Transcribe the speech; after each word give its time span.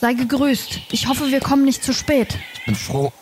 Sei 0.00 0.14
gegrüßt. 0.14 0.80
Ich 0.92 1.08
hoffe, 1.08 1.30
wir 1.30 1.40
kommen 1.40 1.66
nicht 1.66 1.84
zu 1.84 1.92
spät. 1.92 2.38
Ich 2.54 2.64
bin 2.64 2.74
froh, 2.74 3.12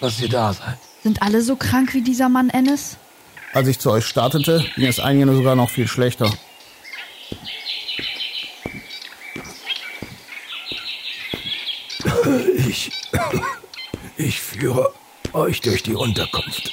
dass 0.00 0.20
ihr 0.20 0.28
da 0.28 0.52
seid. 0.52 0.78
Sind 1.04 1.22
alle 1.22 1.42
so 1.42 1.54
krank 1.54 1.94
wie 1.94 2.02
dieser 2.02 2.28
Mann 2.28 2.50
Ennis? 2.50 2.96
Als 3.52 3.68
ich 3.68 3.78
zu 3.78 3.92
euch 3.92 4.04
startete, 4.04 4.64
ging 4.74 4.88
es 4.88 4.98
einigen 4.98 5.32
sogar 5.36 5.54
noch 5.54 5.70
viel 5.70 5.86
schlechter. 5.86 6.32
Ich. 12.68 12.90
Ich 14.16 14.40
führe 14.40 14.92
euch 15.32 15.60
durch 15.60 15.84
die 15.84 15.94
Unterkunft. 15.94 16.72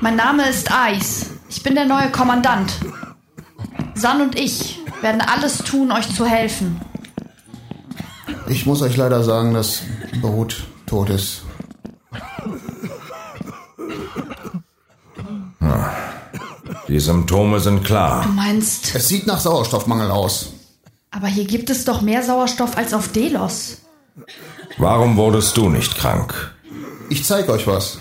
Mein 0.00 0.16
Name 0.16 0.48
ist 0.48 0.70
Eis. 0.72 1.30
Ich 1.48 1.62
bin 1.62 1.74
der 1.74 1.84
neue 1.86 2.10
Kommandant. 2.10 2.72
San 3.94 4.20
und 4.20 4.38
ich 4.38 4.78
werden 5.00 5.20
alles 5.20 5.58
tun, 5.58 5.90
euch 5.92 6.14
zu 6.14 6.24
helfen. 6.26 6.80
Ich 8.48 8.64
muss 8.66 8.82
euch 8.82 8.96
leider 8.96 9.22
sagen, 9.24 9.54
dass 9.54 9.82
Beruht 10.20 10.64
tot 10.86 11.10
ist. 11.10 11.42
Die 16.88 17.00
Symptome 17.00 17.60
sind 17.60 17.84
klar. 17.84 18.22
Du 18.24 18.30
meinst, 18.32 18.94
Es 18.94 19.08
sieht 19.08 19.26
nach 19.26 19.40
Sauerstoffmangel 19.40 20.10
aus. 20.10 20.52
aber 21.10 21.26
hier 21.26 21.44
gibt 21.44 21.68
es 21.70 21.84
doch 21.84 22.00
mehr 22.00 22.22
Sauerstoff 22.22 22.76
als 22.76 22.94
auf 22.94 23.08
Delos. 23.08 23.78
Warum 24.78 25.16
wurdest 25.16 25.56
du 25.56 25.68
nicht 25.68 25.96
krank? 25.96 26.54
Ich 27.10 27.24
zeige 27.24 27.52
euch. 27.52 27.66
Was 27.66 27.98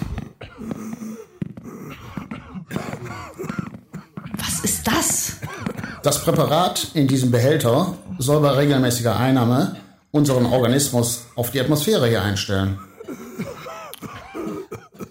Das 6.08 6.22
Präparat 6.22 6.92
in 6.94 7.06
diesem 7.06 7.32
Behälter 7.32 7.96
soll 8.18 8.40
bei 8.40 8.52
regelmäßiger 8.52 9.18
Einnahme 9.18 9.76
unseren 10.12 10.46
Organismus 10.46 11.26
auf 11.36 11.52
die 11.52 11.60
Atmosphäre 11.60 12.08
hier 12.08 12.22
einstellen. 12.22 12.80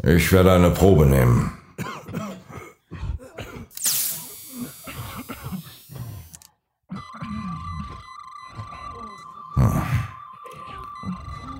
Ich 0.02 0.32
werde 0.32 0.52
eine 0.52 0.70
Probe 0.70 1.04
nehmen. 1.04 1.52
Hm. 9.56 9.82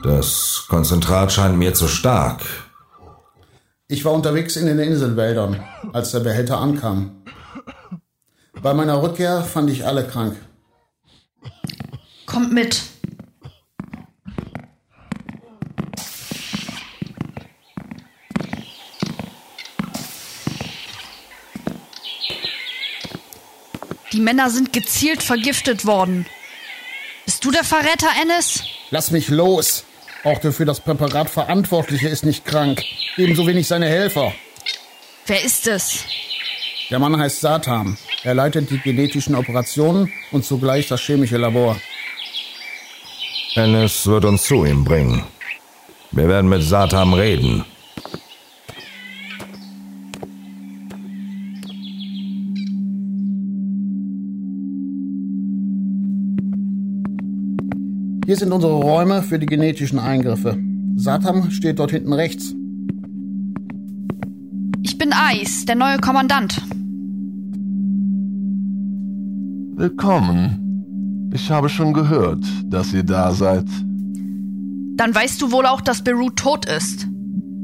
Das 0.02 0.64
Konzentrat 0.66 1.30
scheint 1.30 1.58
mir 1.58 1.74
zu 1.74 1.88
stark. 1.88 2.40
Ich 3.86 4.02
war 4.06 4.14
unterwegs 4.14 4.56
in 4.56 4.64
den 4.64 4.78
Inselwäldern, 4.78 5.62
als 5.92 6.12
der 6.12 6.20
Behälter 6.20 6.58
ankam. 6.58 7.22
Bei 8.62 8.74
meiner 8.74 9.02
Rückkehr 9.02 9.42
fand 9.42 9.70
ich 9.70 9.86
alle 9.86 10.06
krank. 10.06 10.36
Kommt 12.26 12.52
mit. 12.52 12.82
Die 24.12 24.20
Männer 24.20 24.50
sind 24.50 24.72
gezielt 24.72 25.22
vergiftet 25.22 25.84
worden. 25.84 26.26
Bist 27.26 27.44
du 27.44 27.50
der 27.50 27.64
Verräter, 27.64 28.08
Ennis? 28.22 28.62
Lass 28.90 29.10
mich 29.10 29.28
los! 29.28 29.84
Auch 30.24 30.38
der 30.38 30.52
für 30.52 30.64
das 30.64 30.80
Präparat 30.80 31.28
Verantwortliche 31.28 32.08
ist 32.08 32.24
nicht 32.24 32.44
krank. 32.44 32.82
Ebenso 33.16 33.46
wenig 33.46 33.68
seine 33.68 33.86
Helfer. 33.86 34.32
Wer 35.26 35.44
ist 35.44 35.66
es? 35.66 36.04
Der 36.88 37.00
Mann 37.00 37.16
heißt 37.18 37.40
Satan. 37.40 37.96
Er 38.22 38.34
leitet 38.34 38.70
die 38.70 38.78
genetischen 38.78 39.34
Operationen 39.34 40.08
und 40.30 40.44
zugleich 40.44 40.86
das 40.86 41.00
chemische 41.00 41.36
Labor. 41.36 41.76
Ennis 43.56 44.06
wird 44.06 44.24
uns 44.24 44.44
zu 44.44 44.64
ihm 44.64 44.84
bringen. 44.84 45.24
Wir 46.12 46.28
werden 46.28 46.48
mit 46.48 46.62
Satan 46.62 47.12
reden. 47.12 47.64
Hier 58.26 58.36
sind 58.36 58.52
unsere 58.52 58.74
Räume 58.74 59.22
für 59.22 59.38
die 59.38 59.46
genetischen 59.46 59.98
Eingriffe. 59.98 60.58
Satan 60.96 61.50
steht 61.50 61.78
dort 61.78 61.90
hinten 61.90 62.12
rechts. 62.12 62.54
Ich 64.82 64.98
bin 64.98 65.12
Eis, 65.12 65.64
der 65.66 65.74
neue 65.74 65.98
Kommandant. 65.98 66.60
Willkommen. 69.78 71.30
Ich 71.34 71.50
habe 71.50 71.68
schon 71.68 71.92
gehört, 71.92 72.42
dass 72.64 72.94
ihr 72.94 73.02
da 73.02 73.32
seid. 73.32 73.66
Dann 74.96 75.14
weißt 75.14 75.42
du 75.42 75.52
wohl 75.52 75.66
auch, 75.66 75.82
dass 75.82 76.02
Beirut 76.02 76.36
tot 76.36 76.64
ist. 76.64 77.06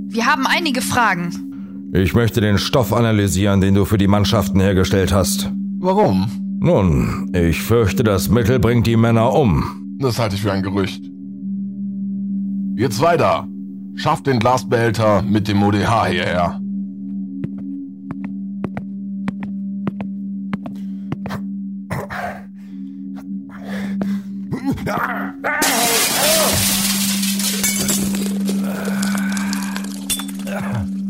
Wir 0.09 0.27
haben 0.27 0.47
einige 0.47 0.83
Fragen. 0.83 1.91
Ich 1.95 2.12
möchte 2.12 2.43
den 2.43 2.59
Stoff 2.59 2.93
analysieren, 2.93 3.62
den 3.62 3.75
du 3.75 3.87
für 3.87 3.97
die 3.97 4.09
Mannschaften 4.09 4.61
hergestellt 4.61 5.11
hast. 5.11 5.50
Warum? 5.78 6.31
Nun, 6.61 7.31
ich 7.34 7.62
fürchte, 7.62 8.05
das 8.05 8.29
Mittel 8.29 8.59
bringt 8.59 8.87
die 8.87 8.97
Männer 8.99 9.33
um. 9.33 9.65
Das 9.99 10.19
halte 10.19 10.34
ich 10.34 10.43
für 10.43 10.53
ein 10.53 10.62
Gerücht. 10.62 11.03
Zwei 12.91 13.17
da. 13.17 13.49
Schafft 13.94 14.27
den 14.27 14.39
Glasbehälter 14.39 15.23
mit 15.23 15.49
dem 15.49 15.62
ODH 15.62 16.06
hierher. 16.09 16.61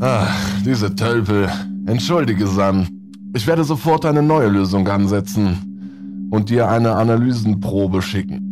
Ach, 0.00 0.60
diese 0.64 0.94
Tölpel. 0.94 1.48
Entschuldige, 1.86 2.46
San. 2.46 2.88
Ich 3.34 3.46
werde 3.46 3.64
sofort 3.64 4.04
eine 4.04 4.22
neue 4.22 4.48
Lösung 4.48 4.86
ansetzen 4.88 6.28
und 6.30 6.50
dir 6.50 6.68
eine 6.68 6.94
Analysenprobe 6.96 8.02
schicken. 8.02 8.48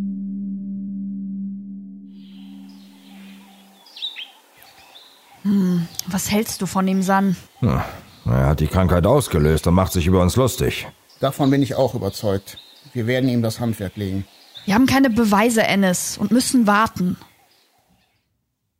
Was 6.07 6.31
hältst 6.31 6.61
du 6.63 6.67
von 6.67 6.87
ihm, 6.87 7.03
San? 7.03 7.37
Hm, 7.61 7.81
Er 8.27 8.47
hat 8.49 8.61
die 8.61 8.67
Krankheit 8.67 9.07
ausgelöst 9.07 9.67
und 9.67 9.75
macht 9.75 9.93
sich 9.93 10.07
über 10.07 10.21
uns 10.23 10.37
lustig. 10.37 10.87
Davon 11.21 11.51
bin 11.51 11.63
ich 11.63 11.75
auch 11.75 11.95
überzeugt. 11.95 12.59
Wir 12.93 13.07
werden 13.07 13.29
ihm 13.29 13.43
das 13.43 13.61
Handwerk 13.61 13.97
legen. 13.97 14.25
Wir 14.71 14.77
haben 14.77 14.87
keine 14.87 15.11
Beweise, 15.11 15.65
Ennis, 15.65 16.17
und 16.17 16.31
müssen 16.31 16.65
warten. 16.69 17.17